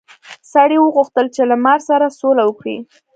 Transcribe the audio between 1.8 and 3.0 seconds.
سره سوله وکړي.